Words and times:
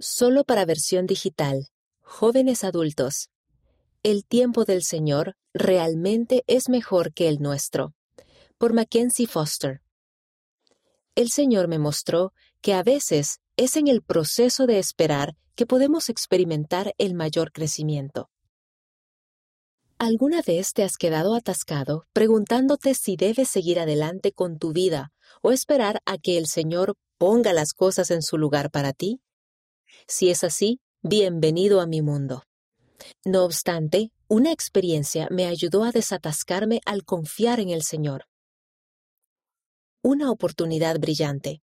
Solo 0.00 0.42
para 0.42 0.64
versión 0.64 1.06
digital. 1.06 1.68
Jóvenes 2.00 2.64
adultos. 2.64 3.30
El 4.02 4.24
tiempo 4.24 4.64
del 4.64 4.82
Señor 4.82 5.36
realmente 5.52 6.42
es 6.48 6.68
mejor 6.68 7.14
que 7.14 7.28
el 7.28 7.40
nuestro. 7.40 7.94
Por 8.58 8.72
Mackenzie 8.72 9.28
Foster. 9.28 9.82
El 11.14 11.30
Señor 11.30 11.68
me 11.68 11.78
mostró 11.78 12.32
que 12.60 12.74
a 12.74 12.82
veces 12.82 13.38
es 13.56 13.76
en 13.76 13.86
el 13.86 14.02
proceso 14.02 14.66
de 14.66 14.80
esperar 14.80 15.36
que 15.54 15.64
podemos 15.64 16.08
experimentar 16.08 16.92
el 16.98 17.14
mayor 17.14 17.52
crecimiento. 17.52 18.30
¿Alguna 19.96 20.42
vez 20.42 20.72
te 20.72 20.82
has 20.82 20.96
quedado 20.96 21.36
atascado 21.36 22.04
preguntándote 22.12 22.94
si 22.94 23.14
debes 23.14 23.48
seguir 23.48 23.78
adelante 23.78 24.32
con 24.32 24.58
tu 24.58 24.72
vida 24.72 25.12
o 25.40 25.52
esperar 25.52 26.02
a 26.04 26.18
que 26.18 26.36
el 26.36 26.48
Señor 26.48 26.96
ponga 27.16 27.52
las 27.52 27.74
cosas 27.74 28.10
en 28.10 28.22
su 28.22 28.38
lugar 28.38 28.72
para 28.72 28.92
ti? 28.92 29.20
Si 30.06 30.30
es 30.30 30.44
así, 30.44 30.80
bienvenido 31.02 31.80
a 31.80 31.86
mi 31.86 32.02
mundo. 32.02 32.44
No 33.24 33.44
obstante, 33.44 34.12
una 34.28 34.52
experiencia 34.52 35.28
me 35.30 35.46
ayudó 35.46 35.84
a 35.84 35.92
desatascarme 35.92 36.80
al 36.86 37.04
confiar 37.04 37.60
en 37.60 37.70
el 37.70 37.82
Señor. 37.82 38.26
Una 40.02 40.30
oportunidad 40.30 40.98
brillante. 40.98 41.62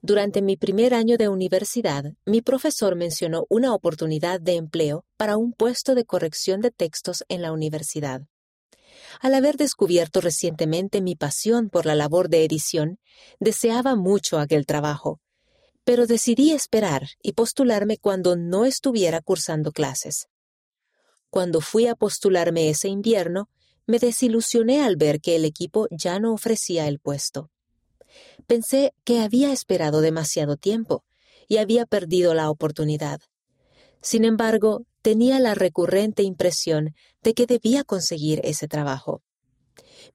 Durante 0.00 0.42
mi 0.42 0.56
primer 0.56 0.94
año 0.94 1.16
de 1.16 1.28
universidad, 1.28 2.04
mi 2.24 2.40
profesor 2.40 2.94
mencionó 2.94 3.46
una 3.48 3.74
oportunidad 3.74 4.40
de 4.40 4.54
empleo 4.54 5.04
para 5.16 5.36
un 5.36 5.52
puesto 5.52 5.96
de 5.96 6.04
corrección 6.04 6.60
de 6.60 6.70
textos 6.70 7.24
en 7.28 7.42
la 7.42 7.50
universidad. 7.50 8.22
Al 9.20 9.34
haber 9.34 9.56
descubierto 9.56 10.20
recientemente 10.20 11.00
mi 11.00 11.16
pasión 11.16 11.68
por 11.68 11.84
la 11.86 11.96
labor 11.96 12.28
de 12.28 12.44
edición, 12.44 13.00
deseaba 13.40 13.96
mucho 13.96 14.38
aquel 14.38 14.66
trabajo, 14.66 15.20
pero 15.88 16.06
decidí 16.06 16.52
esperar 16.52 17.08
y 17.22 17.32
postularme 17.32 17.96
cuando 17.96 18.36
no 18.36 18.66
estuviera 18.66 19.22
cursando 19.22 19.72
clases. 19.72 20.28
Cuando 21.30 21.62
fui 21.62 21.86
a 21.86 21.94
postularme 21.94 22.68
ese 22.68 22.88
invierno, 22.88 23.48
me 23.86 23.98
desilusioné 23.98 24.82
al 24.82 24.96
ver 24.96 25.22
que 25.22 25.34
el 25.34 25.46
equipo 25.46 25.88
ya 25.90 26.20
no 26.20 26.34
ofrecía 26.34 26.88
el 26.88 26.98
puesto. 26.98 27.50
Pensé 28.46 28.92
que 29.04 29.20
había 29.20 29.50
esperado 29.50 30.02
demasiado 30.02 30.58
tiempo 30.58 31.06
y 31.48 31.56
había 31.56 31.86
perdido 31.86 32.34
la 32.34 32.50
oportunidad. 32.50 33.22
Sin 34.02 34.26
embargo, 34.26 34.84
tenía 35.00 35.40
la 35.40 35.54
recurrente 35.54 36.22
impresión 36.22 36.94
de 37.22 37.32
que 37.32 37.46
debía 37.46 37.82
conseguir 37.82 38.42
ese 38.44 38.68
trabajo. 38.68 39.22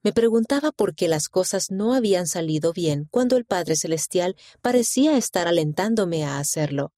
Me 0.02 0.12
preguntaba 0.12 0.72
por 0.72 0.94
qué 0.94 1.08
las 1.08 1.28
cosas 1.28 1.70
no 1.70 1.94
habían 1.94 2.26
salido 2.26 2.72
bien 2.72 3.06
cuando 3.10 3.36
el 3.36 3.44
Padre 3.44 3.76
Celestial 3.76 4.36
parecía 4.60 5.16
estar 5.16 5.48
alentándome 5.48 6.24
a 6.24 6.38
hacerlo. 6.38 6.92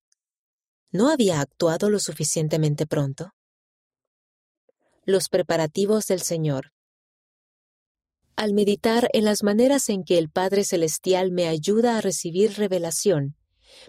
¿No 0.90 1.10
había 1.10 1.40
actuado 1.40 1.90
lo 1.90 1.98
suficientemente 1.98 2.86
pronto? 2.86 3.32
Los 5.04 5.28
preparativos 5.28 6.06
del 6.06 6.22
Señor. 6.22 6.72
Al 8.36 8.52
meditar 8.52 9.08
en 9.12 9.24
las 9.24 9.42
maneras 9.42 9.88
en 9.88 10.04
que 10.04 10.18
el 10.18 10.28
Padre 10.28 10.64
Celestial 10.64 11.32
me 11.32 11.48
ayuda 11.48 11.96
a 11.96 12.00
recibir 12.00 12.52
revelación, 12.54 13.36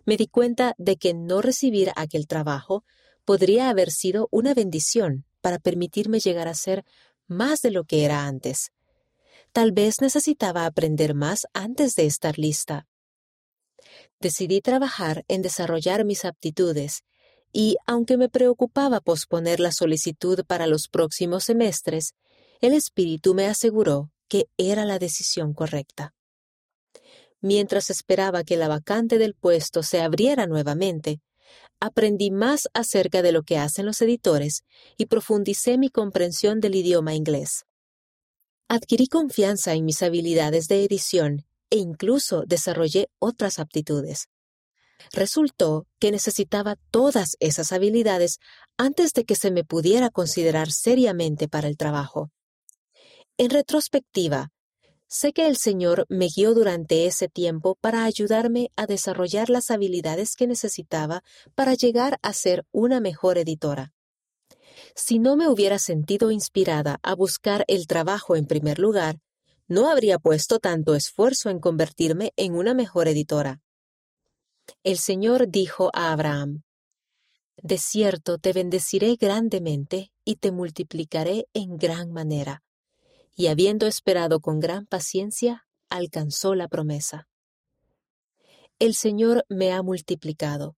me 0.06 0.18
di 0.18 0.28
cuenta 0.28 0.74
de 0.78 0.98
que 0.98 1.14
no 1.14 1.42
recibir 1.42 1.92
aquel 1.96 2.28
trabajo 2.28 2.84
podría 3.26 3.70
haber 3.70 3.92
sido 3.92 4.30
una 4.32 4.54
bendición 4.54 5.26
para 5.42 5.60
permitirme 5.60 6.20
llegar 6.20 6.48
a 6.48 6.54
ser 6.54 6.86
más 7.28 7.62
de 7.62 7.72
lo 7.72 7.84
que 7.84 8.06
era 8.06 8.26
antes. 8.26 8.72
Tal 9.52 9.72
vez 9.72 10.02
necesitaba 10.02 10.66
aprender 10.66 11.14
más 11.14 11.48
antes 11.54 11.96
de 11.96 12.06
estar 12.06 12.38
lista. 12.38 12.88
Decidí 14.20 14.62
trabajar 14.62 15.26
en 15.28 15.42
desarrollar 15.42 16.06
mis 16.06 16.26
aptitudes 16.26 17.04
y, 17.52 17.78
aunque 17.86 18.18
me 18.18 18.30
preocupaba 18.30 19.00
posponer 19.00 19.60
la 19.60 19.72
solicitud 19.72 20.44
para 20.46 20.68
los 20.68 20.88
próximos 20.88 21.46
semestres, 21.46 22.14
el 22.62 22.74
espíritu 22.74 23.34
me 23.34 23.46
aseguró 23.48 24.12
que 24.28 24.48
era 24.58 24.86
la 24.86 25.00
decisión 25.00 25.54
correcta. 25.54 26.14
Mientras 27.42 27.90
esperaba 27.90 28.44
que 28.44 28.58
la 28.58 28.68
vacante 28.68 29.18
del 29.18 29.36
puesto 29.36 29.84
se 29.84 30.02
abriera 30.02 30.48
nuevamente, 30.48 31.22
aprendí 31.80 32.32
más 32.32 32.68
acerca 32.74 33.22
de 33.22 33.32
lo 33.32 33.44
que 33.44 33.58
hacen 33.58 33.86
los 33.86 34.02
editores 34.02 34.64
y 34.98 35.06
profundicé 35.06 35.78
mi 35.78 35.90
comprensión 35.90 36.60
del 36.60 36.76
idioma 36.76 37.14
inglés. 37.14 37.66
Adquirí 38.70 39.08
confianza 39.08 39.76
en 39.76 39.86
mis 39.86 40.04
habilidades 40.04 40.68
de 40.68 40.84
edición 40.84 41.46
e 41.70 41.78
incluso 41.78 42.44
desarrollé 42.46 43.08
otras 43.18 43.60
aptitudes. 43.60 44.28
Resultó 45.14 45.88
que 46.00 46.12
necesitaba 46.12 46.76
todas 46.92 47.38
esas 47.40 47.72
habilidades 47.72 48.40
antes 48.76 49.14
de 49.14 49.24
que 49.24 49.36
se 49.36 49.52
me 49.52 49.64
pudiera 49.64 50.10
considerar 50.10 50.70
seriamente 50.70 51.48
para 51.48 51.70
el 51.70 51.78
trabajo. 51.78 52.30
En 53.38 53.52
retrospectiva, 53.52 54.52
sé 55.08 55.32
que 55.32 55.48
el 55.48 55.56
Señor 55.56 56.06
me 56.10 56.28
guió 56.28 56.54
durante 56.54 57.06
ese 57.06 57.30
tiempo 57.30 57.78
para 57.80 58.04
ayudarme 58.04 58.72
a 58.76 58.86
desarrollar 58.86 59.50
las 59.50 59.72
habilidades 59.72 60.36
que 60.36 60.46
necesitaba 60.46 61.24
para 61.56 61.74
llegar 61.74 62.20
a 62.22 62.34
ser 62.34 62.66
una 62.74 63.00
mejor 63.00 63.38
editora. 63.38 63.94
Si 65.00 65.20
no 65.20 65.36
me 65.36 65.48
hubiera 65.48 65.78
sentido 65.78 66.32
inspirada 66.32 67.00
a 67.04 67.14
buscar 67.14 67.64
el 67.68 67.86
trabajo 67.86 68.36
en 68.36 68.48
primer 68.48 68.80
lugar, 68.80 69.20
no 69.68 69.92
habría 69.92 70.18
puesto 70.18 70.58
tanto 70.58 70.96
esfuerzo 70.96 71.52
en 71.52 71.60
convertirme 71.60 72.34
en 72.36 72.56
una 72.56 72.74
mejor 72.74 73.08
editora. 73.08 73.62
El 74.84 74.98
Señor 74.98 75.50
dijo 75.50 75.92
a 75.94 76.12
Abraham, 76.12 76.64
De 77.58 77.78
cierto 77.78 78.40
te 78.40 78.54
bendeciré 78.54 79.16
grandemente 79.18 80.12
y 80.26 80.38
te 80.38 80.52
multiplicaré 80.52 81.48
en 81.54 81.78
gran 81.78 82.12
manera. 82.12 82.64
Y 83.36 83.48
habiendo 83.48 83.86
esperado 83.86 84.40
con 84.40 84.60
gran 84.60 84.88
paciencia, 84.88 85.68
alcanzó 85.90 86.56
la 86.56 86.68
promesa. 86.68 87.28
El 88.80 88.96
Señor 88.96 89.46
me 89.48 89.74
ha 89.74 89.84
multiplicado. 89.84 90.76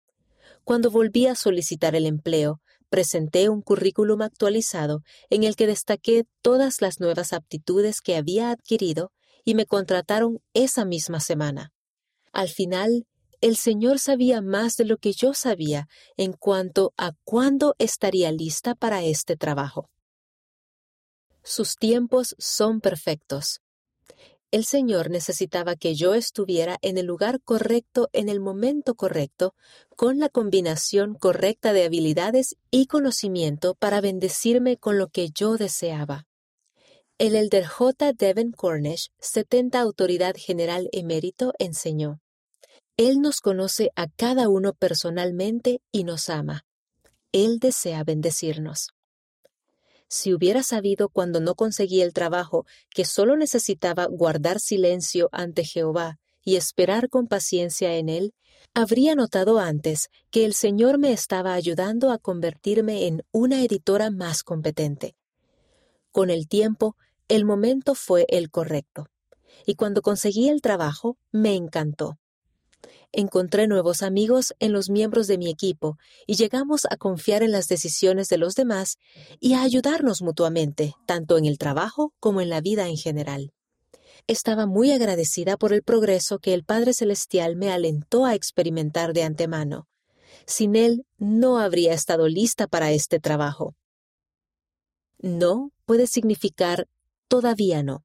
Cuando 0.66 0.92
volví 0.92 1.26
a 1.26 1.36
solicitar 1.36 1.96
el 1.96 2.06
empleo, 2.06 2.62
presenté 2.90 3.50
un 3.50 3.62
currículum 3.62 4.22
actualizado 4.22 5.02
en 5.30 5.44
el 5.44 5.56
que 5.56 5.68
destaqué 5.68 6.26
todas 6.42 6.82
las 6.82 7.00
nuevas 7.00 7.34
aptitudes 7.34 8.02
que 8.02 8.16
había 8.16 8.52
adquirido 8.52 9.12
y 9.46 9.56
me 9.56 9.66
contrataron 9.66 10.40
esa 10.54 10.86
misma 10.86 11.20
semana. 11.20 11.72
Al 12.32 12.50
final, 12.50 13.06
el 13.42 13.56
Señor 13.56 14.00
sabía 14.00 14.42
más 14.42 14.76
de 14.76 14.86
lo 14.86 14.98
que 14.98 15.14
yo 15.14 15.34
sabía 15.34 15.88
en 16.18 16.34
cuanto 16.34 16.94
a 16.98 17.14
cuándo 17.24 17.76
estaría 17.80 18.32
lista 18.32 18.76
para 18.76 19.04
este 19.04 19.38
trabajo. 19.38 19.90
Sus 21.42 21.76
tiempos 21.76 22.36
son 22.38 22.82
perfectos. 22.82 23.62
El 24.52 24.66
Señor 24.66 25.12
necesitaba 25.12 25.76
que 25.76 25.94
yo 25.94 26.16
estuviera 26.16 26.80
en 26.82 26.98
el 26.98 27.06
lugar 27.06 27.40
correcto 27.42 28.10
en 28.14 28.30
el 28.30 28.40
momento 28.40 28.96
correcto, 28.96 29.54
con 29.96 30.18
la 30.18 30.28
combinación 30.28 31.14
correcta 31.14 31.72
de 31.72 31.86
habilidades 31.86 32.56
y 32.72 32.88
conocimiento 32.88 33.76
para 33.76 34.02
bendecirme 34.02 34.78
con 34.78 34.98
lo 34.98 35.10
que 35.10 35.30
yo 35.30 35.58
deseaba. 35.58 36.26
El 37.20 37.36
elder 37.36 37.68
J. 37.68 38.14
Devon 38.14 38.52
Cornish, 38.52 39.12
70 39.20 39.80
Autoridad 39.80 40.34
General 40.36 40.90
Emérito, 40.94 41.54
enseñó. 41.60 42.20
Él 42.98 43.22
nos 43.22 43.42
conoce 43.42 43.92
a 43.96 44.08
cada 44.08 44.50
uno 44.50 44.74
personalmente 44.74 45.82
y 45.92 46.06
nos 46.06 46.28
ama. 46.28 46.66
Él 47.32 47.60
desea 47.60 48.04
bendecirnos. 48.04 48.88
Si 50.10 50.34
hubiera 50.34 50.64
sabido 50.64 51.10
cuando 51.10 51.40
no 51.40 51.54
conseguí 51.54 52.02
el 52.02 52.14
trabajo 52.14 52.66
que 52.90 53.06
solo 53.06 53.38
necesitaba 53.38 54.06
guardar 54.06 54.60
silencio 54.60 55.30
ante 55.32 55.64
Jehová 55.64 56.18
y 56.44 56.56
esperar 56.56 57.10
con 57.10 57.28
paciencia 57.28 57.96
en 57.96 58.10
él, 58.10 58.34
habría 58.74 59.14
notado 59.14 59.60
antes 59.60 60.10
que 60.32 60.46
el 60.46 60.56
Señor 60.56 60.98
me 60.98 61.12
estaba 61.12 61.54
ayudando 61.54 62.12
a 62.12 62.18
convertirme 62.18 63.06
en 63.06 63.24
una 63.32 63.64
editora 63.64 64.10
más 64.10 64.42
competente. 64.42 65.16
Con 66.12 66.32
el 66.32 66.48
tiempo, 66.48 66.96
el 67.28 67.46
momento 67.46 67.94
fue 67.94 68.26
el 68.30 68.50
correcto, 68.50 69.06
y 69.68 69.76
cuando 69.76 70.02
conseguí 70.02 70.50
el 70.50 70.62
trabajo, 70.62 71.18
me 71.32 71.54
encantó. 71.56 72.18
Encontré 73.12 73.68
nuevos 73.68 74.04
amigos 74.04 74.54
en 74.60 74.72
los 74.72 74.90
miembros 74.90 75.28
de 75.28 75.38
mi 75.38 75.50
equipo 75.50 75.98
y 76.28 76.36
llegamos 76.36 76.86
a 76.90 76.98
confiar 76.98 77.42
en 77.42 77.52
las 77.52 77.68
decisiones 77.68 78.28
de 78.28 78.38
los 78.38 78.54
demás 78.54 78.98
y 79.40 79.54
a 79.54 79.64
ayudarnos 79.64 80.22
mutuamente, 80.22 80.94
tanto 81.08 81.38
en 81.38 81.46
el 81.46 81.58
trabajo 81.58 82.14
como 82.20 82.42
en 82.42 82.50
la 82.50 82.62
vida 82.62 82.88
en 82.88 82.98
general. 82.98 83.52
Estaba 84.28 84.68
muy 84.68 84.92
agradecida 84.92 85.58
por 85.58 85.74
el 85.74 85.82
progreso 85.82 86.38
que 86.38 86.54
el 86.54 86.64
Padre 86.64 86.94
Celestial 86.94 87.56
me 87.56 87.72
alentó 87.72 88.26
a 88.26 88.36
experimentar 88.36 89.14
de 89.14 89.24
antemano. 89.24 89.88
Sin 90.46 90.76
él 90.76 91.06
no 91.18 91.58
habría 91.58 91.94
estado 91.94 92.28
lista 92.28 92.68
para 92.68 92.92
este 92.92 93.20
trabajo. 93.20 93.76
No 95.18 95.72
puede 95.86 96.06
significar 96.06 96.88
todavía 97.28 97.82
no. 97.82 98.04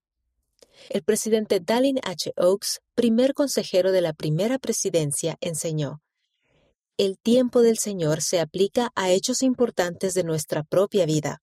El 0.88 1.03
presidente 1.03 1.61
Dallin 1.61 1.99
H. 2.03 2.32
Oaks, 2.37 2.81
primer 2.94 3.35
consejero 3.35 3.93
de 3.93 4.00
la 4.00 4.12
primera 4.12 4.59
presidencia, 4.59 5.37
enseñó, 5.41 6.03
el 6.97 7.19
tiempo 7.19 7.61
del 7.61 7.79
Señor 7.79 8.23
se 8.23 8.38
aplica 8.38 8.93
a 8.94 9.11
hechos 9.11 9.43
importantes 9.43 10.15
de 10.15 10.23
nuestra 10.23 10.62
propia 10.62 11.06
vida. 11.06 11.43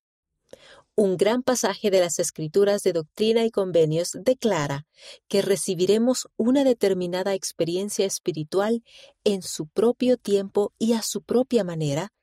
Un 0.96 1.18
gran 1.18 1.44
pasaje 1.44 1.90
de 1.90 2.00
las 2.00 2.20
Escrituras 2.20 2.84
de 2.84 2.94
Doctrina 2.94 3.44
y 3.44 3.52
Convenios 3.52 4.12
declara 4.14 4.86
que 5.28 5.42
recibiremos 5.42 6.28
una 6.38 6.64
determinada 6.64 7.34
experiencia 7.34 8.06
espiritual 8.06 8.84
en 9.24 9.42
su 9.42 9.68
propio 9.68 10.18
tiempo 10.18 10.74
y 10.78 10.94
a 10.94 11.02
su 11.02 11.22
propia 11.22 11.64
manera, 11.64 12.14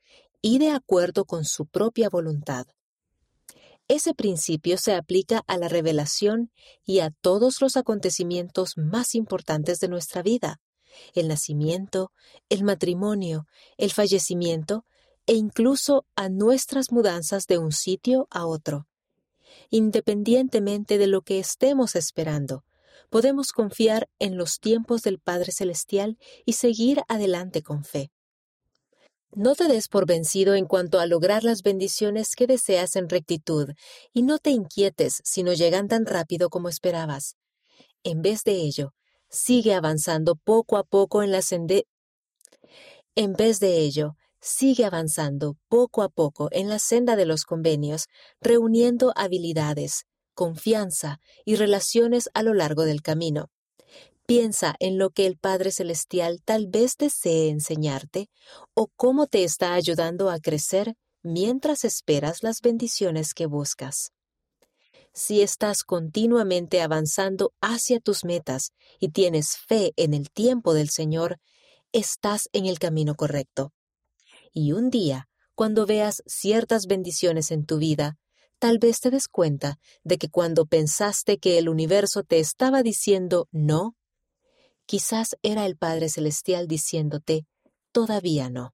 y 0.41 0.57
de 0.57 0.69
acuerdo 0.69 1.25
con 1.25 1.45
su 1.45 1.65
propia 1.67 2.09
voluntad. 2.09 2.65
Ese 3.89 4.13
principio 4.13 4.77
se 4.77 4.93
aplica 4.93 5.43
a 5.47 5.57
la 5.57 5.67
revelación 5.67 6.51
y 6.85 6.99
a 6.99 7.09
todos 7.09 7.59
los 7.59 7.75
acontecimientos 7.75 8.77
más 8.77 9.15
importantes 9.15 9.79
de 9.79 9.87
nuestra 9.87 10.21
vida, 10.21 10.61
el 11.15 11.27
nacimiento, 11.27 12.11
el 12.49 12.63
matrimonio, 12.63 13.47
el 13.77 13.91
fallecimiento 13.91 14.85
e 15.25 15.33
incluso 15.33 16.05
a 16.15 16.29
nuestras 16.29 16.91
mudanzas 16.91 17.47
de 17.47 17.57
un 17.57 17.71
sitio 17.71 18.27
a 18.29 18.45
otro. 18.45 18.87
Independientemente 19.71 20.99
de 20.99 21.07
lo 21.07 21.23
que 21.23 21.39
estemos 21.39 21.95
esperando, 21.95 22.63
podemos 23.09 23.51
confiar 23.51 24.07
en 24.19 24.37
los 24.37 24.59
tiempos 24.59 25.01
del 25.01 25.17
Padre 25.17 25.51
Celestial 25.51 26.19
y 26.45 26.53
seguir 26.53 27.01
adelante 27.07 27.63
con 27.63 27.83
fe. 27.83 28.11
No 29.33 29.55
te 29.55 29.67
des 29.67 29.87
por 29.87 30.07
vencido 30.07 30.55
en 30.55 30.65
cuanto 30.65 30.99
a 30.99 31.05
lograr 31.05 31.43
las 31.43 31.61
bendiciones 31.61 32.35
que 32.35 32.47
deseas 32.47 32.95
en 32.95 33.09
rectitud, 33.09 33.69
y 34.13 34.23
no 34.23 34.39
te 34.39 34.49
inquietes 34.49 35.21
si 35.23 35.43
no 35.43 35.53
llegan 35.53 35.87
tan 35.87 36.05
rápido 36.05 36.49
como 36.49 36.69
esperabas. 36.69 37.35
En 38.03 38.21
vez 38.21 38.43
de 38.43 38.53
ello, 38.53 38.93
sigue 39.29 39.73
avanzando 39.73 40.35
poco 40.35 40.77
a 40.77 40.83
poco 40.83 41.21
en 41.21 41.31
la 41.31 41.41
sende 41.41 41.85
en 43.15 43.33
vez 43.33 43.59
de 43.59 43.79
ello, 43.79 44.15
sigue 44.39 44.85
avanzando 44.85 45.57
poco 45.67 46.03
a 46.03 46.09
poco 46.09 46.47
en 46.51 46.69
la 46.69 46.79
senda 46.79 47.17
de 47.17 47.25
los 47.25 47.43
convenios, 47.43 48.05
reuniendo 48.39 49.11
habilidades, 49.15 50.05
confianza 50.33 51.19
y 51.43 51.55
relaciones 51.55 52.29
a 52.33 52.43
lo 52.43 52.53
largo 52.53 52.85
del 52.85 53.01
camino. 53.01 53.49
Piensa 54.29 54.75
en 54.79 54.99
lo 54.99 55.09
que 55.09 55.25
el 55.25 55.39
Padre 55.39 55.71
Celestial 55.71 56.43
tal 56.45 56.67
vez 56.67 56.97
desee 56.99 57.49
enseñarte 57.49 58.29
o 58.75 58.85
cómo 58.95 59.25
te 59.25 59.43
está 59.43 59.73
ayudando 59.73 60.29
a 60.29 60.37
crecer 60.37 60.93
mientras 61.23 61.83
esperas 61.83 62.43
las 62.43 62.61
bendiciones 62.61 63.33
que 63.33 63.47
buscas. 63.47 64.11
Si 65.15 65.41
estás 65.41 65.81
continuamente 65.83 66.83
avanzando 66.83 67.53
hacia 67.59 67.99
tus 67.99 68.23
metas 68.23 68.73
y 68.99 69.09
tienes 69.09 69.57
fe 69.57 69.93
en 69.95 70.13
el 70.13 70.29
tiempo 70.29 70.75
del 70.75 70.91
Señor, 70.91 71.39
estás 71.91 72.49
en 72.53 72.67
el 72.67 72.77
camino 72.77 73.15
correcto. 73.15 73.73
Y 74.53 74.73
un 74.73 74.91
día, 74.91 75.27
cuando 75.55 75.87
veas 75.87 76.21
ciertas 76.27 76.85
bendiciones 76.85 77.49
en 77.49 77.65
tu 77.65 77.79
vida, 77.79 78.19
tal 78.59 78.77
vez 78.77 78.99
te 78.99 79.09
des 79.09 79.27
cuenta 79.27 79.79
de 80.03 80.19
que 80.19 80.29
cuando 80.29 80.67
pensaste 80.67 81.39
que 81.39 81.57
el 81.57 81.67
universo 81.67 82.21
te 82.21 82.37
estaba 82.37 82.83
diciendo 82.83 83.47
no, 83.51 83.95
quizás 84.89 85.37
era 85.43 85.67
el 85.67 85.77
Padre 85.77 86.09
Celestial 86.09 86.67
diciéndote 86.67 87.45
todavía 87.91 88.49
no. 88.49 88.73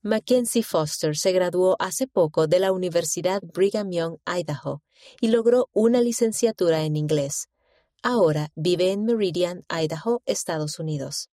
Mackenzie 0.00 0.62
Foster 0.62 1.16
se 1.16 1.32
graduó 1.32 1.74
hace 1.80 2.06
poco 2.06 2.46
de 2.46 2.60
la 2.60 2.70
Universidad 2.70 3.42
Brigham 3.42 3.90
Young, 3.90 4.18
Idaho, 4.26 4.84
y 5.20 5.26
logró 5.26 5.70
una 5.72 6.00
licenciatura 6.00 6.84
en 6.84 6.94
inglés. 6.94 7.48
Ahora 8.00 8.52
vive 8.54 8.92
en 8.92 9.06
Meridian, 9.06 9.64
Idaho, 9.68 10.22
Estados 10.24 10.78
Unidos. 10.78 11.30